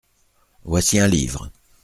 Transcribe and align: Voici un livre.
Voici 0.63 0.97
un 0.97 1.05
livre. 1.05 1.51